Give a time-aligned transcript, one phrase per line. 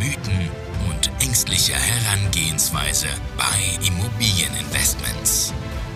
[0.00, 0.48] Mythen
[0.88, 5.52] und ängstliche Herangehensweise bei Immobilieninvestments.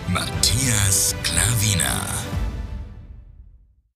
[0.07, 2.05] Matthias Klavina.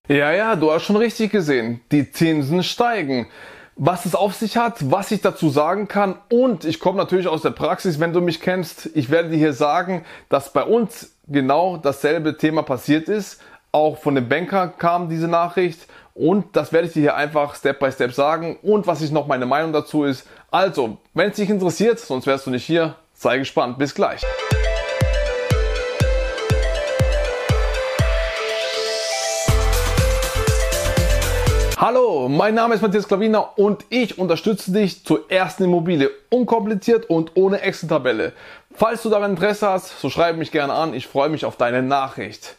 [0.07, 1.81] Ja, ja, du hast schon richtig gesehen.
[1.91, 3.27] Die Zinsen steigen.
[3.75, 7.43] Was es auf sich hat, was ich dazu sagen kann und ich komme natürlich aus
[7.43, 8.89] der Praxis, wenn du mich kennst.
[8.95, 13.41] Ich werde dir hier sagen, dass bei uns genau dasselbe Thema passiert ist.
[13.71, 15.87] Auch von dem Banker kam diese Nachricht
[16.19, 19.25] und das werde ich dir hier einfach Step by Step sagen und was ich noch
[19.25, 20.27] meine Meinung dazu ist.
[20.51, 23.77] Also, wenn es dich interessiert, sonst wärst du nicht hier, sei gespannt.
[23.77, 24.21] Bis gleich.
[31.77, 37.31] Hallo, mein Name ist Matthias Klaviner und ich unterstütze dich zur ersten Immobilie unkompliziert und
[37.35, 38.33] ohne Excel-Tabelle.
[38.73, 40.93] Falls du daran Interesse hast, so schreib mich gerne an.
[40.93, 42.57] Ich freue mich auf deine Nachricht.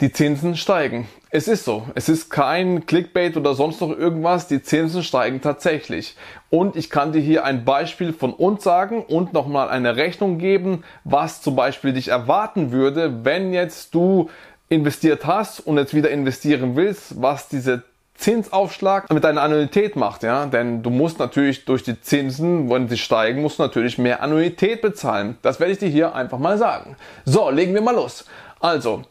[0.00, 1.06] Die Zinsen steigen.
[1.30, 1.86] Es ist so.
[1.94, 4.48] Es ist kein Clickbait oder sonst noch irgendwas.
[4.48, 6.16] Die Zinsen steigen tatsächlich.
[6.50, 10.82] Und ich kann dir hier ein Beispiel von uns sagen und nochmal eine Rechnung geben,
[11.04, 14.30] was zum Beispiel dich erwarten würde, wenn jetzt du
[14.68, 17.84] investiert hast und jetzt wieder investieren willst, was diese
[18.16, 22.96] Zinsaufschlag mit deiner Annuität macht, ja, denn du musst natürlich durch die Zinsen, wenn sie
[22.96, 25.36] steigen, musst du natürlich mehr Annuität bezahlen.
[25.42, 26.96] Das werde ich dir hier einfach mal sagen.
[27.24, 28.24] So, legen wir mal los.
[28.60, 29.02] Also,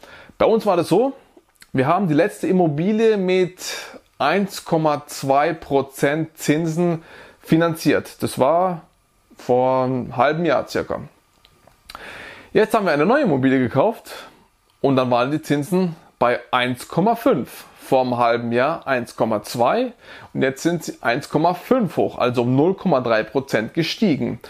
[0.44, 1.14] bei uns war das so,
[1.72, 3.60] wir haben die letzte Immobilie mit
[4.20, 7.02] 1,2% Zinsen
[7.40, 8.22] finanziert.
[8.22, 8.82] Das war
[9.38, 11.00] vor einem halben Jahr circa.
[12.52, 14.12] Jetzt haben wir eine neue Immobilie gekauft
[14.82, 17.48] und dann waren die Zinsen bei 1,5
[17.80, 19.94] vor einem halben Jahr 1,2
[20.34, 24.42] und jetzt sind sie 1,5 hoch, also um 0,3 Prozent gestiegen.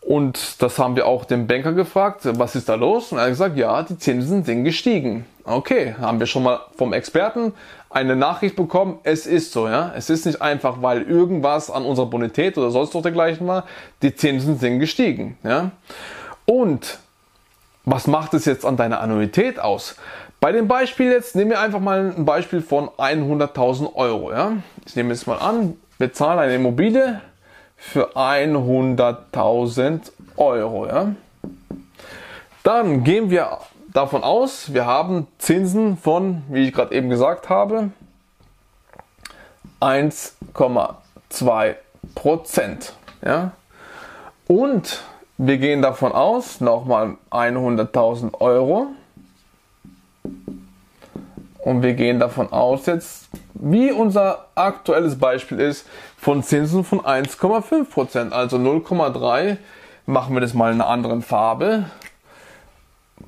[0.00, 3.12] Und das haben wir auch den Banker gefragt, was ist da los?
[3.12, 5.26] Und er hat gesagt, ja, die Zinsen sind gestiegen.
[5.44, 7.52] Okay, haben wir schon mal vom Experten
[7.90, 9.92] eine Nachricht bekommen, es ist so, ja.
[9.94, 13.64] Es ist nicht einfach, weil irgendwas an unserer Bonität oder sonst noch dergleichen war,
[14.02, 15.70] die Zinsen sind gestiegen, ja.
[16.46, 16.98] Und
[17.84, 19.96] was macht es jetzt an deiner Annuität aus?
[20.40, 24.32] Bei dem Beispiel jetzt nehmen wir einfach mal ein Beispiel von 100.000 Euro.
[24.32, 24.52] Ja?
[24.86, 27.20] Ich nehme jetzt mal an, wir zahlen eine Immobilie
[27.76, 30.00] für 100.000
[30.36, 30.86] Euro.
[30.86, 31.14] Ja?
[32.62, 33.58] Dann gehen wir
[33.94, 37.88] davon aus, wir haben Zinsen von, wie ich gerade eben gesagt habe,
[39.80, 41.74] 1,2
[42.14, 42.92] Prozent.
[43.24, 43.52] Ja?
[44.46, 45.02] Und
[45.38, 48.88] wir gehen davon aus, nochmal 100.000 Euro
[51.60, 55.88] und wir gehen davon aus jetzt, wie unser aktuelles Beispiel ist,
[56.18, 59.56] von Zinsen von 1,5%, also 0,3
[60.06, 61.86] machen wir das mal in einer anderen Farbe,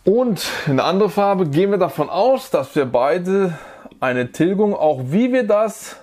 [0.04, 3.58] Und in eine andere Farbe gehen wir davon aus, dass wir beide
[4.00, 5.98] eine Tilgung, auch wie wir das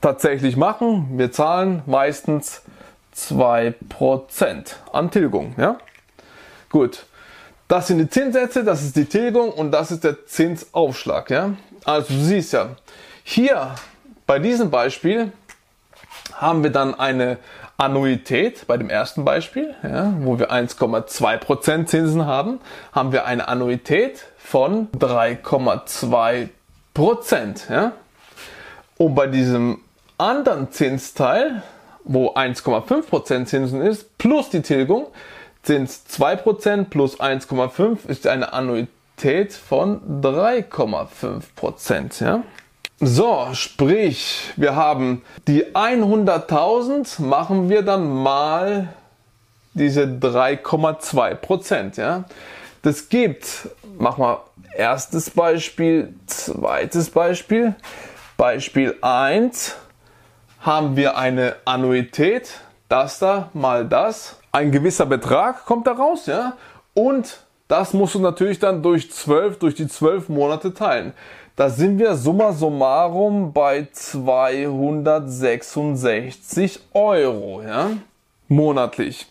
[0.00, 1.18] tatsächlich machen.
[1.18, 2.62] Wir zahlen meistens
[3.14, 5.54] 2% an Tilgung.
[5.56, 5.78] Ja?
[6.70, 7.06] Gut.
[7.68, 11.30] Das sind die Zinssätze, das ist die Tilgung und das ist der Zinsaufschlag.
[11.30, 11.54] Ja?
[11.84, 12.70] Also du siehst ja,
[13.24, 13.74] hier
[14.26, 15.32] bei diesem Beispiel
[16.34, 17.38] haben wir dann eine
[17.76, 22.60] Annuität, bei dem ersten Beispiel, ja, wo wir 1,2% Zinsen haben,
[22.92, 26.48] haben wir eine Annuität von 3,2%.
[27.72, 27.92] Ja?
[28.98, 29.80] Und bei diesem
[30.18, 31.62] anderen Zinsteil,
[32.04, 35.08] wo 1,5% Zinsen ist, plus die Tilgung,
[35.62, 38.88] Zins 2% plus 1,5 ist eine Annuität
[39.52, 42.24] von 3,5%.
[42.24, 42.42] Ja?
[43.00, 48.94] So, sprich, wir haben die 100.000, machen wir dann mal
[49.74, 52.00] diese 3,2%.
[52.00, 52.24] Ja?
[52.82, 54.42] Das gibt, machen wir
[54.76, 57.74] erstes Beispiel, zweites Beispiel.
[58.36, 59.76] Beispiel 1
[60.60, 64.36] haben wir eine Annuität, das da mal das.
[64.52, 66.54] Ein gewisser Betrag kommt da raus, ja.
[66.94, 67.40] Und
[67.72, 71.14] das musst du natürlich dann durch 12, durch die 12 Monate teilen.
[71.56, 77.92] Da sind wir summa summarum bei 266 Euro, ja.
[78.48, 79.26] Monatlich.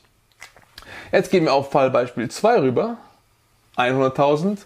[1.12, 2.98] Jetzt gehen wir auf Fallbeispiel 2 rüber.
[3.78, 4.58] 100.000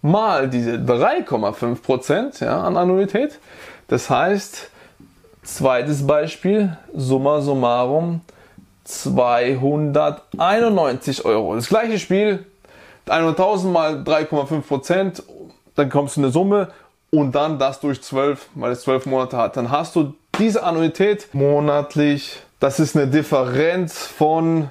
[0.00, 3.40] mal diese 3,5% ja, an Annuität.
[3.88, 4.70] Das heißt,
[5.42, 8.20] zweites Beispiel, summa summarum
[8.84, 11.56] 291 Euro.
[11.56, 12.46] Das gleiche Spiel,
[13.06, 15.22] 100.000 mal 3,5%,
[15.74, 16.68] dann kommst du in eine Summe
[17.10, 19.56] und dann das durch 12, weil es 12 Monate hat.
[19.56, 22.42] Dann hast du diese Annuität monatlich.
[22.60, 24.70] Das ist eine Differenz von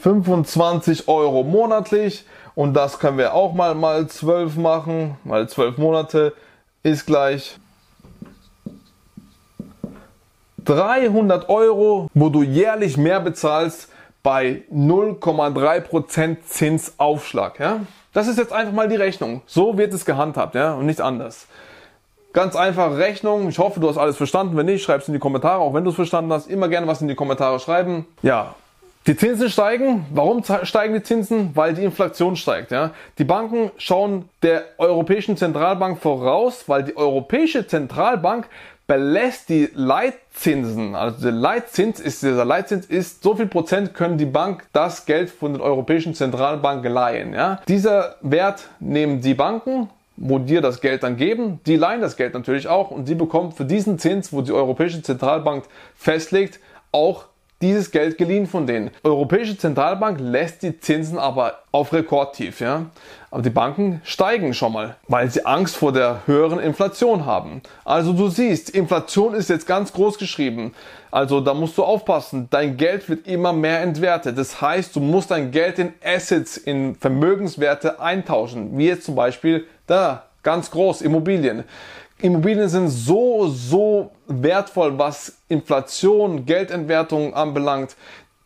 [0.00, 2.24] 25 Euro monatlich.
[2.54, 6.32] Und das können wir auch mal mal 12 machen, mal 12 Monate
[6.82, 7.58] ist gleich
[10.64, 13.88] 300 Euro, wo du jährlich mehr bezahlst
[14.26, 17.60] bei 0,3% Zinsaufschlag.
[17.60, 17.82] Ja?
[18.12, 19.42] Das ist jetzt einfach mal die Rechnung.
[19.46, 20.74] So wird es gehandhabt ja?
[20.74, 21.46] und nicht anders.
[22.32, 23.48] Ganz einfache Rechnung.
[23.48, 24.56] Ich hoffe, du hast alles verstanden.
[24.56, 25.60] Wenn nicht, schreib es in die Kommentare.
[25.60, 28.04] Auch wenn du es verstanden hast, immer gerne was in die Kommentare schreiben.
[28.22, 28.56] Ja,
[29.06, 30.06] die Zinsen steigen.
[30.12, 31.50] Warum steigen die Zinsen?
[31.54, 32.70] Weil die Inflation steigt.
[32.70, 32.90] Ja?
[33.18, 38.48] Die Banken schauen der Europäischen Zentralbank voraus, weil die Europäische Zentralbank
[38.86, 44.26] belässt die Leitzinsen, also der Leitzins ist, dieser Leitzins ist, so viel Prozent können die
[44.26, 47.32] Bank das Geld von der Europäischen Zentralbank leihen.
[47.34, 47.60] Ja?
[47.66, 52.34] Dieser Wert nehmen die Banken, wo dir das Geld dann geben, die leihen das Geld
[52.34, 55.64] natürlich auch und die bekommen für diesen Zins, wo die Europäische Zentralbank
[55.96, 56.60] festlegt,
[56.92, 57.24] auch
[57.62, 58.90] dieses Geld geliehen von denen.
[59.02, 62.60] Europäische Zentralbank lässt die Zinsen aber auf Rekordtief.
[62.60, 62.86] Ja?
[63.30, 67.62] Aber die Banken steigen schon mal, weil sie Angst vor der höheren Inflation haben.
[67.84, 70.74] Also du siehst, Inflation ist jetzt ganz groß geschrieben.
[71.10, 72.48] Also da musst du aufpassen.
[72.50, 74.36] Dein Geld wird immer mehr entwertet.
[74.36, 78.76] Das heißt, du musst dein Geld in Assets, in Vermögenswerte eintauschen.
[78.76, 81.64] Wie jetzt zum Beispiel da, ganz groß, Immobilien.
[82.18, 87.94] Immobilien sind so, so wertvoll, was Inflation, Geldentwertung anbelangt.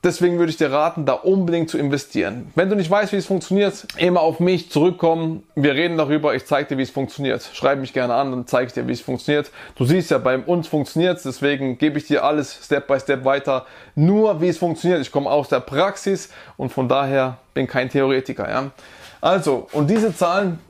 [0.03, 2.51] Deswegen würde ich dir raten, da unbedingt zu investieren.
[2.55, 5.45] Wenn du nicht weißt, wie es funktioniert, immer auf mich zurückkommen.
[5.55, 6.35] Wir reden darüber.
[6.35, 7.49] Ich zeige dir, wie es funktioniert.
[7.53, 9.51] Schreib mich gerne an, dann zeige ich dir, wie es funktioniert.
[9.75, 11.25] Du siehst ja, bei uns funktioniert es.
[11.25, 13.67] Deswegen gebe ich dir alles Step by Step weiter.
[13.95, 15.03] Nur, wie es funktioniert.
[15.03, 18.49] Ich komme aus der Praxis und von daher bin kein Theoretiker.
[18.49, 18.71] Ja?
[19.21, 20.61] Also, und diese Zahlen,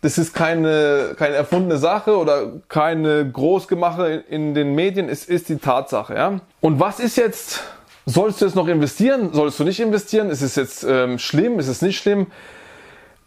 [0.00, 5.56] das ist keine, keine erfundene Sache oder keine Großgemache in den Medien, es ist die
[5.56, 6.14] Tatsache.
[6.14, 6.40] Ja?
[6.60, 7.62] Und was ist jetzt,
[8.06, 11.68] sollst du jetzt noch investieren, sollst du nicht investieren, ist es jetzt ähm, schlimm, ist
[11.68, 12.28] es nicht schlimm?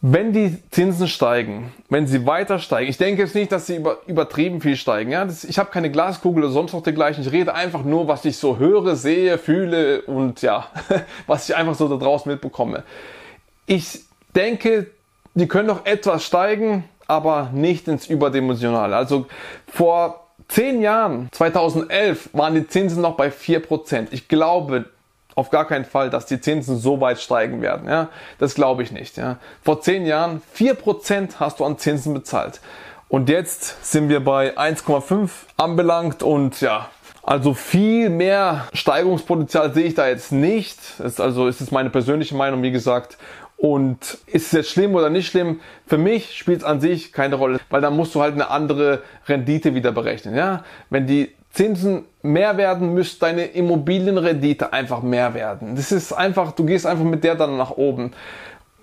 [0.03, 3.97] Wenn die Zinsen steigen, wenn sie weiter steigen, ich denke jetzt nicht, dass sie über,
[4.07, 5.11] übertrieben viel steigen.
[5.11, 5.25] Ja?
[5.25, 7.23] Das, ich habe keine Glaskugel oder sonst noch dergleichen.
[7.23, 10.67] Ich rede einfach nur, was ich so höre, sehe, fühle und ja,
[11.27, 12.83] was ich einfach so da draußen mitbekomme.
[13.67, 13.99] Ich
[14.33, 14.87] denke,
[15.33, 18.95] die können noch etwas steigen, aber nicht ins Überdimensionale.
[18.95, 19.27] Also
[19.67, 24.07] vor zehn Jahren, 2011, waren die Zinsen noch bei 4%.
[24.11, 24.85] Ich glaube
[25.35, 27.87] auf gar keinen Fall, dass die Zinsen so weit steigen werden.
[27.87, 28.09] Ja?
[28.37, 29.17] Das glaube ich nicht.
[29.17, 29.37] Ja?
[29.63, 32.59] Vor zehn Jahren 4% hast du an Zinsen bezahlt.
[33.07, 36.89] Und jetzt sind wir bei 1,5 anbelangt und ja,
[37.23, 40.79] also viel mehr Steigerungspotenzial sehe ich da jetzt nicht.
[40.99, 43.17] Ist also ist meine persönliche Meinung, wie gesagt.
[43.61, 45.59] Und ist es jetzt schlimm oder nicht schlimm?
[45.85, 49.03] Für mich spielt es an sich keine Rolle, weil dann musst du halt eine andere
[49.27, 50.35] Rendite wieder berechnen.
[50.35, 50.63] Ja?
[50.89, 55.75] Wenn die Zinsen mehr werden, müsste deine Immobilienrendite einfach mehr werden.
[55.75, 58.13] Das ist einfach, du gehst einfach mit der dann nach oben.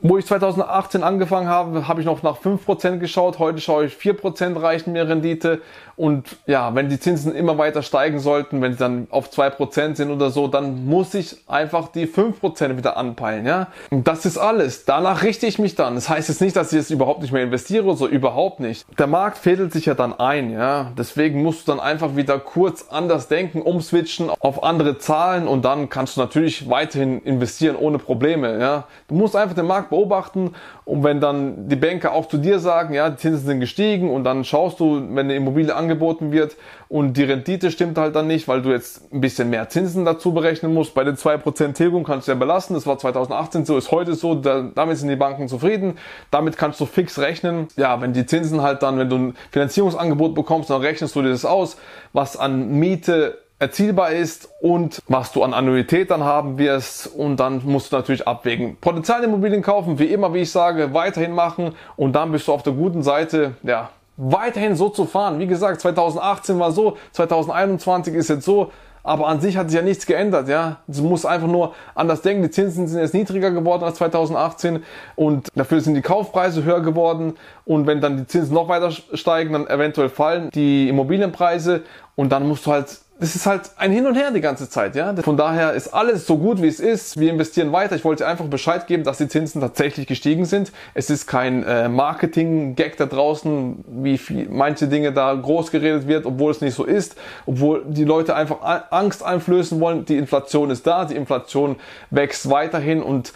[0.00, 3.40] Wo ich 2018 angefangen habe, habe ich noch nach 5% geschaut.
[3.40, 5.60] Heute schaue ich 4% reichen mir Rendite.
[5.96, 10.12] Und ja, wenn die Zinsen immer weiter steigen sollten, wenn sie dann auf 2% sind
[10.12, 13.44] oder so, dann muss ich einfach die 5% wieder anpeilen.
[13.44, 13.66] Ja?
[13.90, 14.84] Und das ist alles.
[14.84, 15.96] Danach richte ich mich dann.
[15.96, 18.86] Das heißt jetzt nicht, dass ich jetzt überhaupt nicht mehr investiere, so überhaupt nicht.
[18.96, 20.52] Der Markt fädelt sich ja dann ein.
[20.52, 20.92] Ja?
[20.96, 25.88] Deswegen musst du dann einfach wieder kurz anders denken, umswitchen auf andere Zahlen und dann
[25.88, 28.60] kannst du natürlich weiterhin investieren ohne Probleme.
[28.60, 28.84] Ja?
[29.08, 30.54] Du musst einfach den Markt beobachten
[30.84, 34.24] und wenn dann die Banker auch zu dir sagen, ja, die Zinsen sind gestiegen und
[34.24, 36.56] dann schaust du, wenn eine Immobilie angeboten wird
[36.88, 40.32] und die Rendite stimmt halt dann nicht, weil du jetzt ein bisschen mehr Zinsen dazu
[40.32, 40.94] berechnen musst.
[40.94, 44.34] Bei den 2% Tilgung kannst du ja belassen, das war 2018 so, ist heute so,
[44.34, 45.98] da, damit sind die Banken zufrieden,
[46.30, 47.68] damit kannst du fix rechnen.
[47.76, 51.30] Ja, wenn die Zinsen halt dann, wenn du ein Finanzierungsangebot bekommst, dann rechnest du dir
[51.30, 51.76] das aus,
[52.12, 57.62] was an Miete erzielbar ist und was du an Annuität dann haben wirst und dann
[57.64, 58.76] musst du natürlich abwägen.
[58.80, 62.72] Potenzialimmobilien kaufen, wie immer, wie ich sage, weiterhin machen und dann bist du auf der
[62.72, 65.38] guten Seite, ja, weiterhin so zu fahren.
[65.38, 68.70] Wie gesagt, 2018 war so, 2021 ist jetzt so,
[69.02, 70.78] aber an sich hat sich ja nichts geändert, ja.
[70.86, 72.42] Du musst einfach nur anders denken.
[72.42, 74.84] Die Zinsen sind jetzt niedriger geworden als 2018
[75.16, 77.34] und dafür sind die Kaufpreise höher geworden.
[77.64, 81.84] Und wenn dann die Zinsen noch weiter steigen, dann eventuell fallen die Immobilienpreise
[82.16, 84.94] und dann musst du halt das ist halt ein Hin und Her die ganze Zeit,
[84.94, 85.12] ja.
[85.16, 87.18] Von daher ist alles so gut wie es ist.
[87.18, 87.96] Wir investieren weiter.
[87.96, 90.70] Ich wollte einfach Bescheid geben, dass die Zinsen tatsächlich gestiegen sind.
[90.94, 96.26] Es ist kein äh, Marketing-Gag da draußen, wie viel, manche Dinge da groß geredet wird,
[96.26, 98.58] obwohl es nicht so ist, obwohl die Leute einfach
[98.90, 100.04] Angst einflößen wollen.
[100.04, 101.76] Die Inflation ist da, die Inflation
[102.10, 103.32] wächst weiterhin und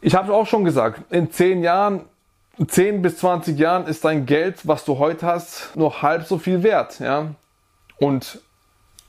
[0.00, 2.06] ich habe auch schon gesagt, in zehn Jahren
[2.66, 6.62] 10 bis 20 Jahren ist dein Geld, was du heute hast, nur halb so viel
[6.62, 7.00] wert.
[7.00, 7.28] Ja?
[7.98, 8.40] Und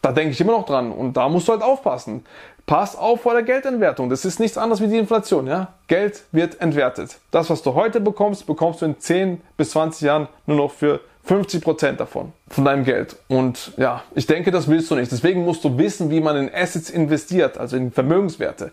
[0.03, 0.91] da denke ich immer noch dran.
[0.91, 2.25] Und da musst du halt aufpassen.
[2.65, 4.09] Pass auf vor der Geldentwertung.
[4.09, 5.47] Das ist nichts anderes wie die Inflation.
[5.47, 5.73] Ja?
[5.87, 7.17] Geld wird entwertet.
[7.31, 10.99] Das, was du heute bekommst, bekommst du in 10 bis 20 Jahren nur noch für
[11.23, 13.15] 50 Prozent davon, von deinem Geld.
[13.29, 15.09] Und ja, ich denke, das willst du nicht.
[15.09, 18.71] Deswegen musst du wissen, wie man in Assets investiert, also in Vermögenswerte.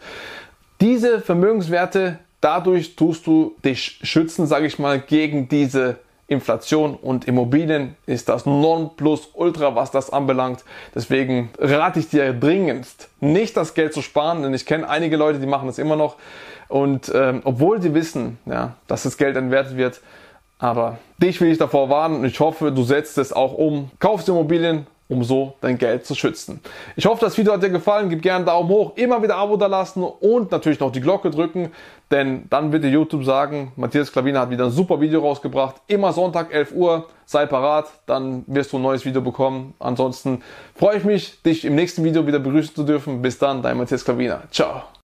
[0.81, 5.99] Diese Vermögenswerte, dadurch tust du dich schützen, sage ich mal, gegen diese
[6.31, 10.65] Inflation und Immobilien ist das Nonplusultra, was das anbelangt.
[10.95, 15.41] Deswegen rate ich dir dringendst, nicht das Geld zu sparen, denn ich kenne einige Leute,
[15.41, 16.17] die machen das immer noch.
[16.69, 20.01] Und ähm, obwohl sie wissen, ja, dass das Geld entwertet wird,
[20.61, 23.91] aber dich will ich davor warnen und ich hoffe, du setzt es auch um.
[23.99, 26.61] Kaufst Immobilien, um so dein Geld zu schützen.
[26.97, 28.09] Ich hoffe, das Video hat dir gefallen.
[28.09, 31.31] Gib gerne einen Daumen hoch, immer wieder Abo da lassen und natürlich noch die Glocke
[31.31, 31.73] drücken,
[32.11, 35.77] denn dann wird dir YouTube sagen, Matthias Klavina hat wieder ein super Video rausgebracht.
[35.87, 39.75] Immer Sonntag 11 Uhr, sei parat, dann wirst du ein neues Video bekommen.
[39.79, 40.43] Ansonsten
[40.75, 43.21] freue ich mich, dich im nächsten Video wieder begrüßen zu dürfen.
[43.21, 44.43] Bis dann, dein Matthias Klavina.
[44.51, 44.91] Ciao.